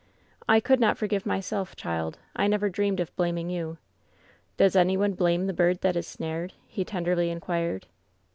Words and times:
'* 0.27 0.49
^I 0.49 0.63
could 0.63 0.79
not 0.79 0.97
forgive 0.97 1.27
myself, 1.27 1.75
child. 1.75 2.17
I 2.35 2.47
never 2.47 2.69
dreamed 2.69 2.99
of 2.99 3.15
blaming 3.15 3.51
you. 3.51 3.77
Does 4.57 4.75
any 4.75 4.97
one 4.97 5.13
blame 5.13 5.45
the 5.45 5.53
bird 5.53 5.81
that 5.81 5.95
is 5.95 6.15
finared 6.15 6.53
V 6.53 6.57
he 6.69 6.83
tenderly 6.83 7.29
inquired. 7.29 7.85